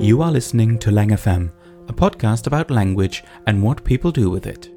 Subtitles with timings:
[0.00, 1.52] You are listening to Lang FM,
[1.86, 4.70] a podcast about language and what people do with it.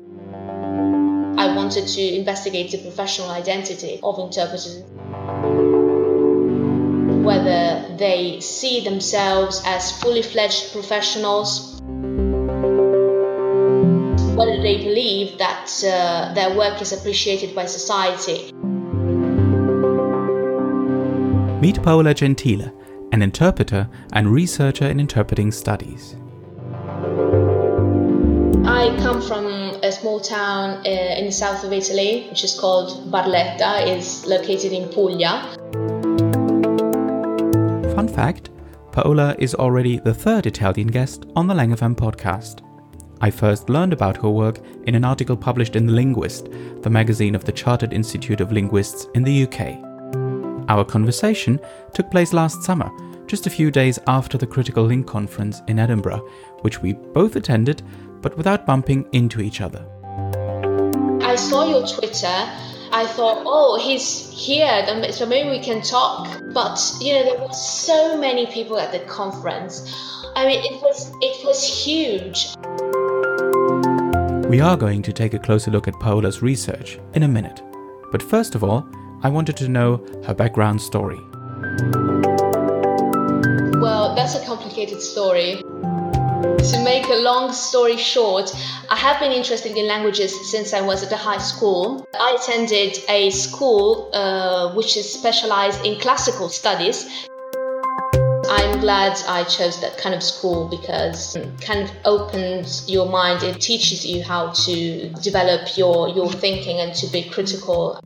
[1.39, 4.83] I wanted to investigate the professional identity of interpreters.
[7.23, 11.79] Whether they see themselves as fully fledged professionals,
[14.35, 18.51] whether they believe that uh, their work is appreciated by society.
[21.61, 22.73] Meet Paola Gentile,
[23.13, 26.15] an interpreter and researcher in interpreting studies.
[28.65, 29.45] I come from
[29.83, 33.85] a small town uh, in the south of Italy, which is called Barletta.
[33.85, 35.53] It's located in Puglia.
[37.93, 38.49] Fun fact
[38.91, 42.61] Paola is already the third Italian guest on the Lang FM podcast.
[43.21, 46.49] I first learned about her work in an article published in The Linguist,
[46.81, 49.92] the magazine of the Chartered Institute of Linguists in the UK.
[50.69, 51.59] Our conversation
[51.93, 52.89] took place last summer,
[53.27, 56.27] just a few days after the Critical Link conference in Edinburgh,
[56.61, 57.81] which we both attended,
[58.21, 59.85] but without bumping into each other.
[61.21, 62.49] I saw your Twitter.
[62.95, 66.27] I thought, oh, he's here, so maybe we can talk.
[66.53, 69.81] But you know, there were so many people at the conference.
[70.35, 72.53] I mean, it was it was huge.
[74.47, 77.63] We are going to take a closer look at Paola's research in a minute.
[78.11, 78.87] But first of all,
[79.23, 81.21] I wanted to know her background story.
[83.79, 85.61] Well, that's a complicated story.
[85.61, 88.53] To make a long story short,
[88.89, 92.05] I have been interested in languages since I was at a high school.
[92.13, 97.25] I attended a school uh, which is specialized in classical studies.
[98.49, 103.41] I'm glad I chose that kind of school because it kind of opens your mind.
[103.43, 108.01] It teaches you how to develop your, your thinking and to be critical.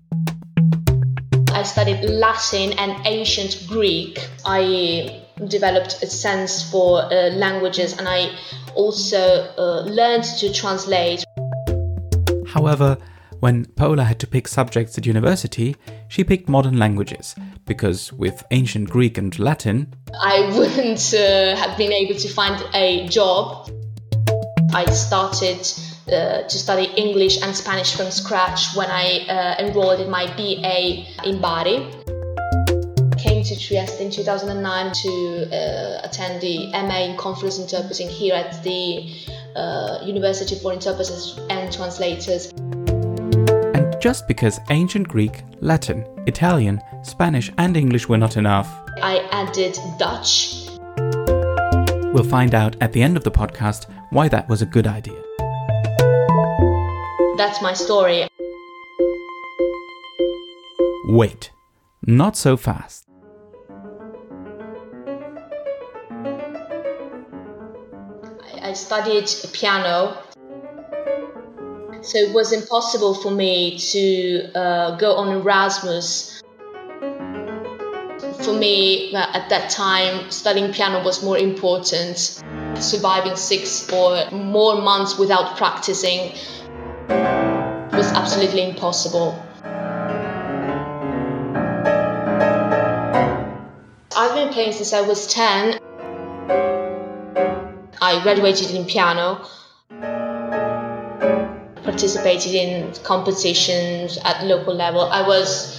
[1.57, 4.29] I studied Latin and ancient Greek.
[4.45, 8.29] I developed a sense for uh, languages and I
[8.75, 11.23] also uh, learned to translate.
[12.45, 12.95] However,
[13.39, 15.75] when Paola had to pick subjects at university,
[16.09, 17.33] she picked modern languages
[17.65, 23.07] because with ancient Greek and Latin, I wouldn't uh, have been able to find a
[23.07, 23.67] job.
[24.75, 25.67] I started
[26.11, 31.05] uh, to study English and Spanish from scratch when I uh, enrolled in my BA
[31.27, 31.91] in Bari
[33.17, 38.63] came to Trieste in 2009 to uh, attend the MA in Conference Interpreting here at
[38.63, 39.11] the
[39.55, 42.51] uh, University for Interpreters and Translators.
[43.75, 48.69] And just because ancient Greek, Latin, Italian, Spanish, and English were not enough,
[49.01, 50.67] I added Dutch.
[52.13, 55.26] We'll find out at the end of the podcast why that was a good idea.
[57.37, 58.27] That's my story.
[61.05, 61.51] Wait,
[62.01, 63.05] not so fast.
[68.59, 70.17] I studied piano,
[72.01, 76.41] so it was impossible for me to uh, go on Erasmus.
[78.41, 82.41] For me, uh, at that time, studying piano was more important.
[82.79, 86.35] Surviving six or more months without practicing
[88.07, 89.43] was absolutely impossible.
[94.15, 95.79] I've been playing since I was 10.
[97.99, 99.45] I graduated in piano,
[101.83, 105.01] participated in competitions at local level.
[105.01, 105.75] I was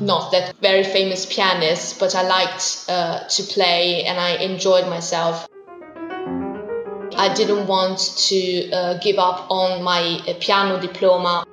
[0.00, 5.48] not that very famous pianist, but I liked uh, to play and I enjoyed myself.
[7.16, 7.98] I didn't want
[8.28, 11.44] to uh, give up on my piano diploma.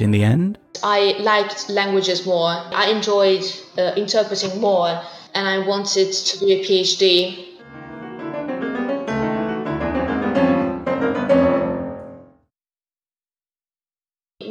[0.00, 2.48] In the end, I liked languages more.
[2.48, 3.44] I enjoyed
[3.76, 5.02] uh, interpreting more,
[5.34, 7.49] and I wanted to do a PhD.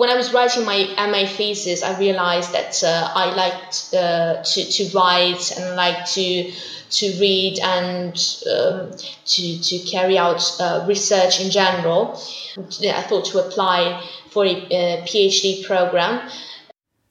[0.09, 4.65] When I was writing my MA thesis, I realized that uh, I liked uh, to,
[4.65, 6.51] to write and like to
[6.89, 8.13] to read and
[8.51, 8.91] um,
[9.25, 12.19] to, to carry out uh, research in general.
[12.57, 16.27] I thought to apply for a, a PhD program.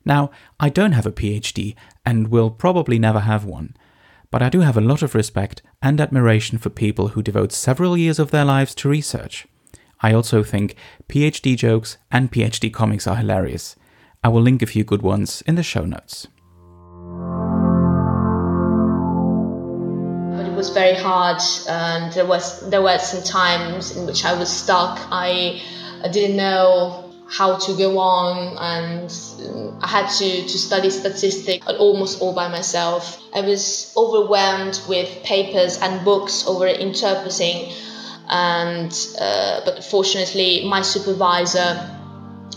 [0.04, 3.76] Now, I don't have a PhD and will probably never have one,
[4.32, 7.96] but I do have a lot of respect and admiration for people who devote several
[7.96, 9.46] years of their lives to research.
[10.00, 10.76] I also think
[11.08, 13.74] PhD jokes and PhD comics are hilarious.
[14.22, 16.28] I will link a few good ones in the show notes.
[20.36, 24.38] But It was very hard and there was there were some times in which I
[24.38, 24.98] was stuck.
[25.10, 25.60] I,
[26.12, 29.10] didn't know how to go on and
[29.44, 33.20] um, I had to, to study statistics almost all by myself.
[33.34, 37.72] I was overwhelmed with papers and books over interpreting
[38.28, 41.94] and uh, but fortunately my supervisor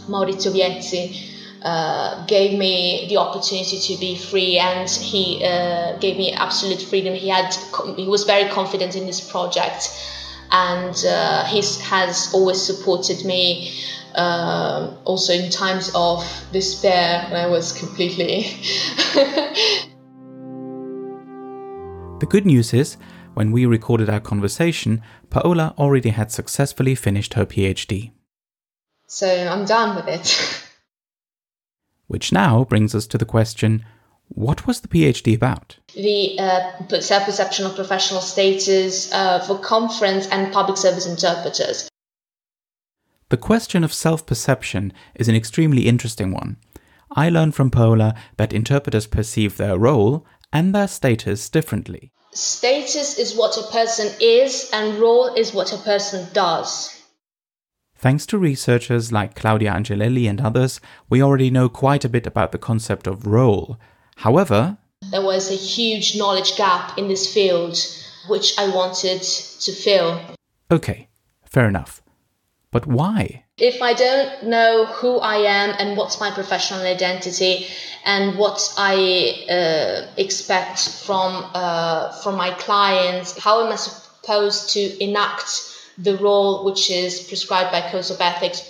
[0.08, 1.30] Maurizio Viezzi
[1.64, 7.14] uh, gave me the opportunity to be free and he uh, gave me absolute freedom
[7.14, 7.56] he had
[7.96, 9.90] he was very confident in this project
[10.52, 13.72] and uh, he has always supported me
[14.16, 18.42] uh, also in times of despair when I was completely.
[22.20, 22.98] the good news is,
[23.34, 28.12] when we recorded our conversation, Paola already had successfully finished her PhD.
[29.08, 30.66] So I'm done with it.
[32.08, 33.86] Which now brings us to the question
[34.34, 35.78] what was the PhD about?
[35.94, 41.90] The uh, self perception of professional status uh, for conference and public service interpreters.
[43.30, 46.58] The question of self perception is an extremely interesting one.
[47.14, 52.12] I learned from Paola that interpreters perceive their role and their status differently.
[52.34, 56.98] Status is what a person is, and role is what a person does.
[57.96, 60.80] Thanks to researchers like Claudia Angelelli and others,
[61.10, 63.78] we already know quite a bit about the concept of role.
[64.18, 64.78] However,
[65.12, 67.78] there was a huge knowledge gap in this field
[68.28, 70.22] which I wanted to fill.
[70.72, 71.10] Okay,
[71.46, 72.02] fair enough.
[72.72, 73.44] But why?
[73.58, 77.68] If I don't know who I am and what's my professional identity
[78.06, 85.04] and what I uh, expect from uh, from my clients, how am I supposed to
[85.04, 85.46] enact
[85.98, 88.64] the role which is prescribed by codes of ethics?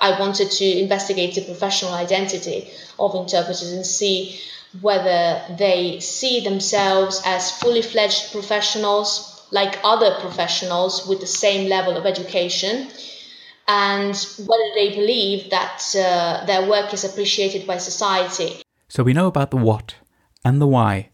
[0.00, 4.40] I wanted to investigate the professional identity of interpreters and see
[4.80, 11.96] whether they see themselves as fully fledged professionals like other professionals with the same level
[11.96, 12.88] of education
[13.66, 18.62] and whether they believe that uh, their work is appreciated by society.
[18.88, 19.94] So we know about the what
[20.44, 21.10] and the why.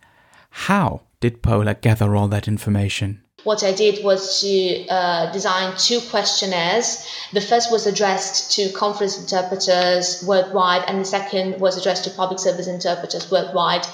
[0.51, 3.23] How did Paola gather all that information?
[3.45, 7.07] What I did was to uh, design two questionnaires.
[7.33, 12.41] The first was addressed to conference interpreters worldwide, and the second was addressed to public
[12.41, 13.87] service interpreters worldwide.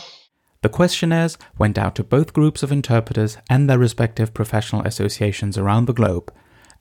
[0.63, 5.87] The questionnaires went out to both groups of interpreters and their respective professional associations around
[5.87, 6.33] the globe,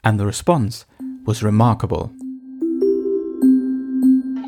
[0.03, 0.85] and the response
[1.25, 2.11] was remarkable.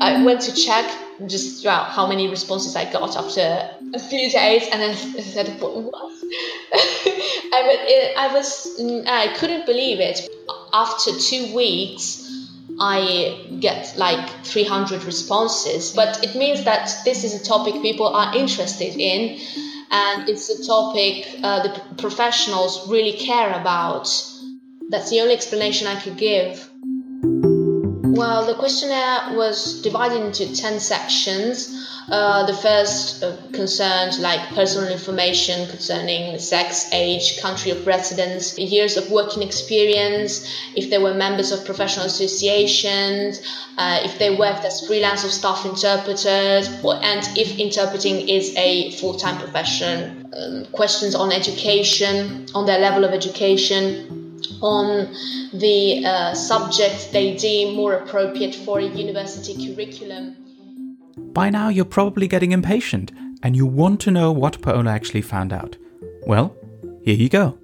[0.00, 0.88] I went to check
[1.26, 5.92] just throughout how many responses I got after a few days, and I said, "What?"
[7.56, 8.68] I, was,
[9.08, 10.28] I couldn't believe it.
[10.72, 12.23] After two weeks,
[12.80, 18.34] I get like 300 responses, but it means that this is a topic people are
[18.36, 19.40] interested in,
[19.90, 24.08] and it's a topic uh, the professionals really care about.
[24.90, 26.68] That's the only explanation I could give.
[28.16, 31.93] Well, the questionnaire was divided into 10 sections.
[32.10, 38.98] Uh, the first uh, concerned like personal information concerning sex, age, country of residence, years
[38.98, 40.46] of working experience,
[40.76, 43.40] if they were members of professional associations,
[43.78, 49.38] uh, if they worked as freelance or staff interpreters, and if interpreting is a full-time
[49.38, 50.28] profession.
[50.36, 55.08] Um, questions on education, on their level of education, on
[55.54, 60.43] the uh, subject they deem more appropriate for a university curriculum.
[61.16, 63.12] By now, you're probably getting impatient
[63.42, 65.76] and you want to know what Paola actually found out.
[66.26, 66.56] Well,
[67.02, 67.58] here you go.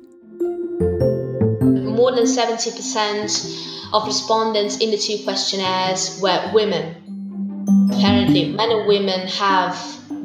[1.61, 7.91] More than 70% of respondents in the two questionnaires were women.
[7.93, 9.77] Apparently, men and women have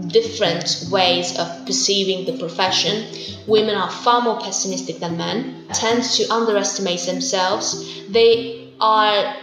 [0.08, 3.06] different ways of perceiving the profession.
[3.48, 8.08] Women are far more pessimistic than men, tend to underestimate themselves.
[8.10, 9.36] They are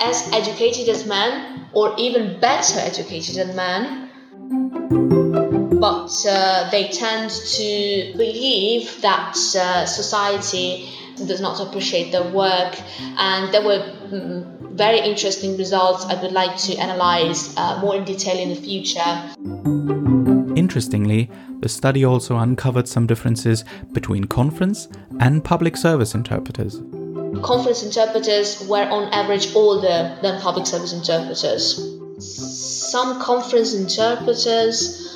[0.00, 4.10] as educated as men, or even better educated than men,
[5.80, 12.78] but uh, they tend to believe that uh, society does not appreciate their work,
[13.18, 18.04] and there were mm, very interesting results I would like to analyze uh, more in
[18.04, 19.34] detail in the future.
[20.56, 24.88] Interestingly, the study also uncovered some differences between conference
[25.20, 26.80] and public service interpreters
[27.42, 31.96] conference interpreters were on average older than public service interpreters.
[32.18, 35.06] Some conference interpreters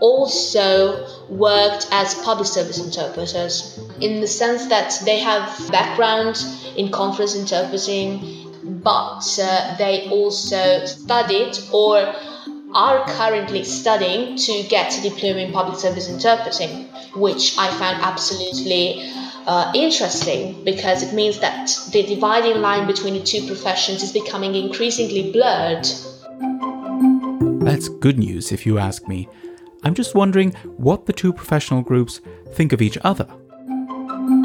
[0.00, 6.42] also worked as public service interpreters in the sense that they have background
[6.76, 8.46] in conference interpreting
[8.82, 12.14] but uh, they also studied or
[12.74, 16.84] are currently studying to get a diploma in public service interpreting
[17.14, 19.10] which i found absolutely
[19.48, 24.54] uh, interesting because it means that the dividing line between the two professions is becoming
[24.54, 25.84] increasingly blurred.
[27.64, 29.26] That's good news, if you ask me.
[29.84, 32.20] I'm just wondering what the two professional groups
[32.52, 33.26] think of each other.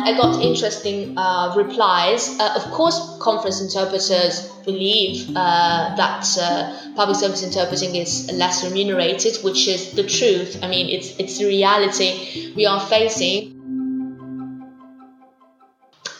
[0.05, 2.39] I got interesting uh, replies.
[2.39, 9.38] Uh, of course, conference interpreters believe uh, that uh, public service interpreting is less remunerated,
[9.43, 10.60] which is the truth.
[10.63, 13.52] I mean, it's it's the reality we are facing.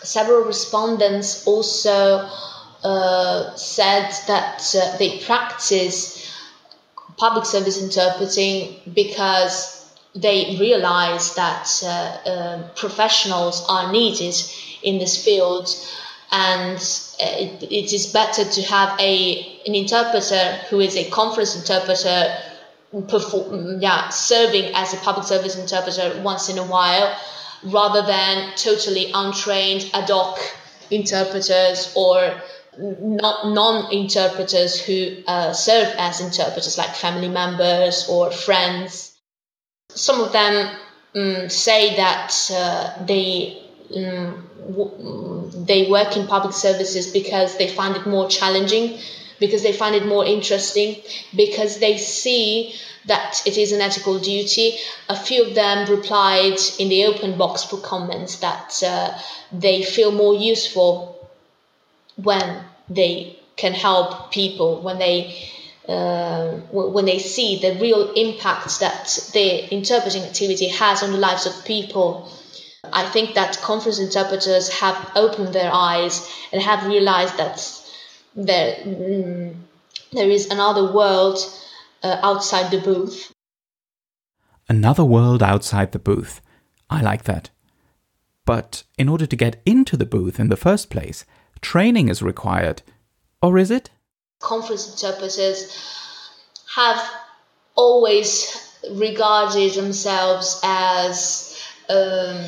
[0.04, 2.30] Several respondents also
[2.84, 6.30] uh, said that uh, they practice
[7.18, 9.80] public service interpreting because
[10.16, 11.88] they realize that uh,
[12.30, 14.36] uh, professionals are needed
[14.84, 15.70] in this field.
[16.32, 21.56] And uh, it, it is better to have a an interpreter who is a conference
[21.56, 22.36] interpreter
[23.08, 27.16] perform, yeah, serving as a public service interpreter once in a while
[27.65, 30.39] rather than totally untrained ad hoc
[30.91, 32.41] interpreters or
[32.77, 39.12] non-interpreters who uh, serve as interpreters like family members or friends.
[39.89, 40.75] Some of them
[41.15, 43.62] um, say that uh, they
[43.96, 49.00] um, w- they work in public services because they find it more challenging,
[49.40, 50.98] because they find it more interesting,
[51.36, 52.75] because they see
[53.06, 54.78] that it is an ethical duty.
[55.10, 59.18] A few of them replied in the open box for comments that uh,
[59.52, 61.30] they feel more useful
[62.16, 65.50] when they can help people, when they
[65.88, 71.46] uh, when they see the real impact that the interpreting activity has on the lives
[71.46, 72.32] of people.
[72.92, 77.83] I think that conference interpreters have opened their eyes and have realized that
[78.36, 79.56] there, mm,
[80.12, 81.40] there is another world
[82.02, 83.32] uh, outside the booth.
[84.70, 86.42] Another world outside the booth.
[86.90, 87.50] I like that.
[88.46, 91.25] But in order to get into the booth in the first place,
[91.62, 92.82] training is required.
[93.42, 93.90] Or is it?
[94.44, 95.60] conference interpreters
[96.75, 97.02] have
[97.75, 101.60] always regarded themselves as
[101.90, 102.40] um,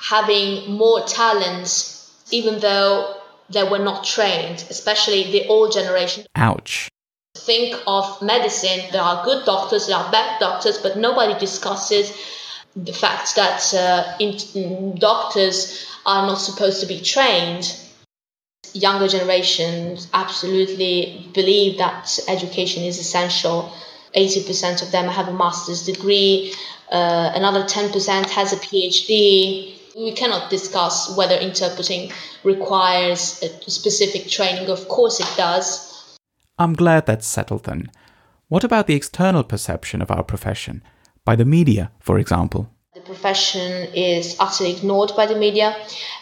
[0.00, 3.17] having more talents, even though
[3.50, 6.24] they were not trained, especially the old generation.
[6.36, 6.88] Ouch.
[7.36, 8.80] Think of medicine.
[8.92, 12.12] There are good doctors, there are bad doctors, but nobody discusses
[12.76, 17.76] the fact that uh, in, doctors are not supposed to be trained
[18.74, 23.72] younger generations absolutely believe that education is essential.
[24.16, 26.54] 80% of them have a master's degree,
[26.90, 29.77] uh, another 10% has a PhD.
[29.98, 32.12] We cannot discuss whether interpreting
[32.44, 34.70] requires a specific training.
[34.70, 36.16] Of course, it does.
[36.56, 37.90] I'm glad that's settled then.
[38.46, 40.84] What about the external perception of our profession?
[41.24, 42.70] By the media, for example?
[42.94, 45.76] The profession is utterly ignored by the media,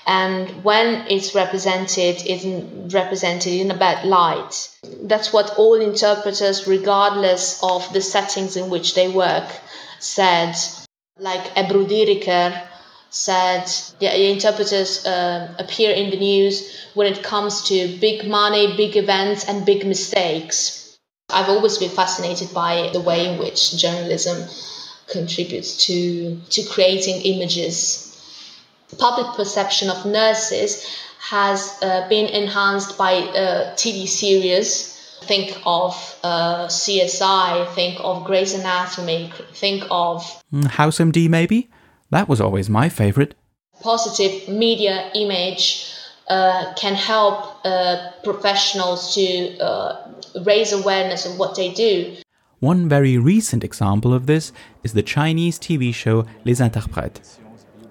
[0.06, 4.70] and when it's represented, it's represented in a bad light.
[5.02, 9.52] That's what all interpreters, regardless of the settings in which they work,
[9.98, 10.54] said.
[11.18, 12.62] Like Ebru Diriker
[13.10, 13.66] said,
[13.98, 19.44] the interpreters uh, appear in the news when it comes to big money, big events,
[19.48, 20.98] and big mistakes.
[21.30, 24.48] I've always been fascinated by the way in which journalism
[25.08, 28.02] contributes to, to creating images.
[28.98, 30.86] Public perception of nurses
[31.18, 34.92] has uh, been enhanced by uh, TV series.
[35.22, 40.22] Think of uh, CSI, think of Grey's Anatomy, think of
[40.52, 41.68] mm, House MD, maybe?
[42.10, 43.34] That was always my favorite.
[43.80, 45.92] Positive media image
[46.28, 50.08] uh, can help uh, professionals to uh,
[50.44, 52.16] raise awareness of what they do.
[52.60, 57.38] One very recent example of this is the Chinese TV show Les Interprètes.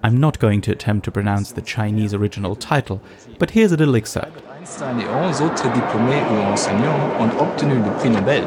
[0.02, 3.00] I'm not going to attempt to pronounce the Chinese original title,
[3.38, 4.42] but here's a little excerpt.
[4.58, 8.44] Einstein et 11 autres diplômés ou enseignants ont obtenu le prix Nobel.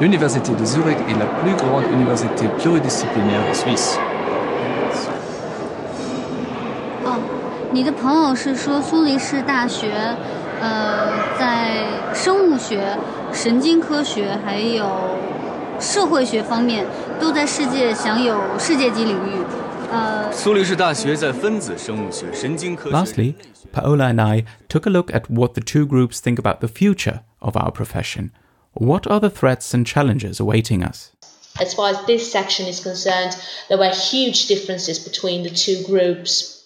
[0.00, 3.98] L'Université de Zurich est la plus grande université pluridisciplinaire de Suisse.
[7.71, 9.91] 你的朋友是说苏黎世大学，
[10.61, 12.97] 呃，在生物学、
[13.33, 15.17] 神经科学还有
[15.79, 16.85] 社会学方面
[17.19, 19.43] 都在世界享有世界级领域。
[19.91, 22.95] 呃，苏黎世大学在分子生物学、神经科学。
[22.95, 23.35] Lastly,
[23.73, 27.19] Paola and I took a look at what the two groups think about the future
[27.39, 28.31] of our profession.
[28.73, 31.11] What are the threats and challenges awaiting us?
[31.57, 33.37] As far as this section is concerned,
[33.69, 36.58] there were huge differences between the two groups.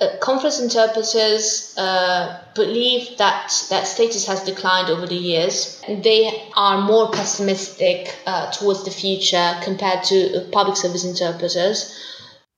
[0.00, 5.82] Uh, conference interpreters uh, believe that that status has declined over the years.
[5.86, 11.98] They are more pessimistic uh, towards the future compared to uh, public service interpreters.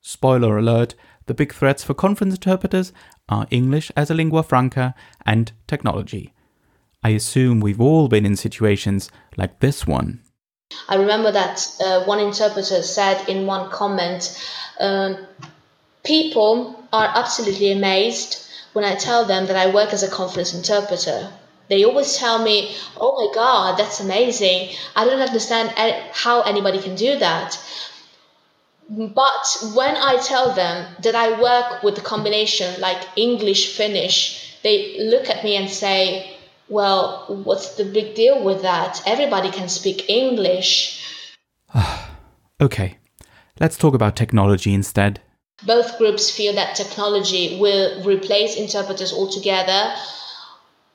[0.00, 0.94] Spoiler alert,
[1.26, 2.92] the big threats for conference interpreters
[3.28, 4.94] are English as a lingua franca
[5.26, 6.32] and technology.
[7.02, 10.22] I assume we've all been in situations like this one.
[10.88, 14.40] I remember that uh, one interpreter said in one comment,
[14.78, 15.16] um,
[16.04, 21.32] People are absolutely amazed when I tell them that I work as a conference interpreter.
[21.68, 24.70] They always tell me, Oh my god, that's amazing.
[24.96, 25.70] I don't understand
[26.12, 27.58] how anybody can do that.
[28.88, 34.96] But when I tell them that I work with the combination like English Finnish, they
[34.98, 36.36] look at me and say,
[36.68, 39.02] Well, what's the big deal with that?
[39.06, 41.00] Everybody can speak English.
[41.74, 42.10] Ah,
[42.60, 42.98] okay,
[43.60, 45.20] let's talk about technology instead.
[45.66, 49.94] Both groups feel that technology will replace interpreters altogether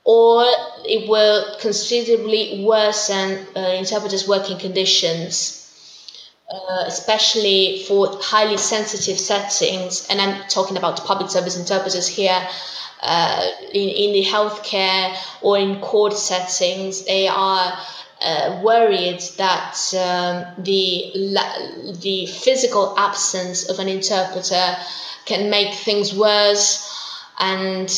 [0.04, 0.44] or
[0.84, 5.58] it will considerably worsen uh, interpreters' working conditions
[6.50, 12.40] uh, especially for highly sensitive settings, and I'm talking about public service interpreters here,
[13.02, 17.78] uh, in, in the healthcare or in court settings, they are
[18.20, 21.12] uh, worried that um, the,
[22.02, 24.76] the physical absence of an interpreter
[25.24, 26.84] can make things worse
[27.38, 27.88] and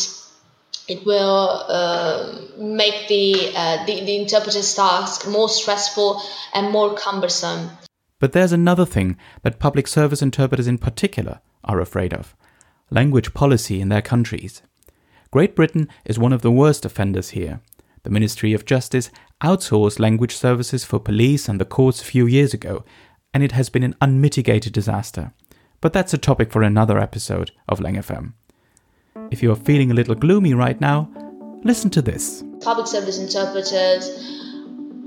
[0.88, 6.20] it will uh, make the, uh, the, the interpreter's task more stressful
[6.52, 7.70] and more cumbersome.
[8.18, 12.34] But there's another thing that public service interpreters in particular are afraid of
[12.90, 14.62] language policy in their countries.
[15.30, 17.60] Great Britain is one of the worst offenders here.
[18.02, 19.10] The Ministry of Justice
[19.42, 22.84] outsourced language services for police and the courts a few years ago,
[23.34, 25.32] and it has been an unmitigated disaster.
[25.80, 28.32] But that's a topic for another episode of Lang FM.
[29.30, 31.10] If you are feeling a little gloomy right now,
[31.62, 32.42] listen to this.
[32.62, 34.08] Public service interpreters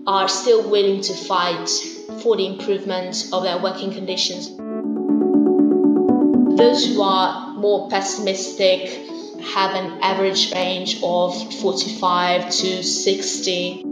[0.07, 1.69] are still willing to fight
[2.21, 4.49] for the improvement of their working conditions.
[6.57, 9.12] Those who are more pessimistic
[9.43, 13.83] have an average range of 45 to 60.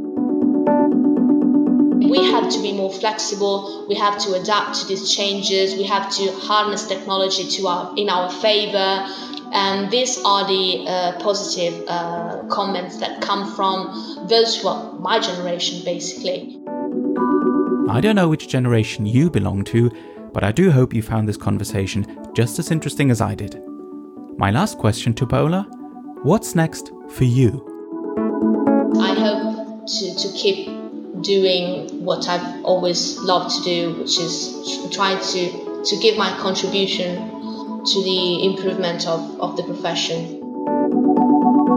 [2.12, 6.12] We have to be more flexible, we have to adapt to these changes, we have
[6.16, 9.06] to harness technology to our, in our favor.
[9.54, 15.20] And these are the uh, positive uh, comments that come from those who are my
[15.20, 16.60] generation, basically.
[17.90, 19.92] I don't know which generation you belong to,
[20.34, 23.62] but I do hope you found this conversation just as interesting as I did.
[24.38, 25.64] My last question to Paola
[26.24, 27.66] what's next for you?
[29.00, 30.68] I hope to, to keep
[31.22, 37.16] doing what I've always loved to do, which is trying to, to give my contribution
[37.84, 40.42] to the improvement of, of the profession.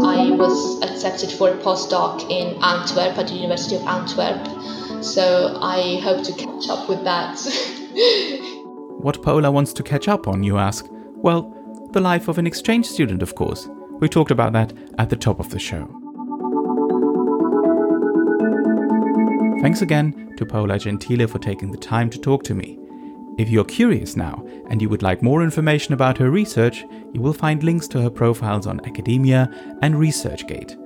[0.02, 4.46] I was accepted for a postdoc in Antwerp at the University of Antwerp
[5.04, 7.38] so I hope to catch up with that.
[9.00, 10.88] what Paola wants to catch up on, you ask?
[10.90, 11.54] Well,
[11.94, 13.68] the life of an exchange student, of course.
[14.00, 15.86] We talked about that at the top of the show.
[19.62, 22.78] Thanks again to Paola Gentile for taking the time to talk to me.
[23.38, 27.32] If you're curious now and you would like more information about her research, you will
[27.32, 29.48] find links to her profiles on academia
[29.80, 30.76] and ResearchGate.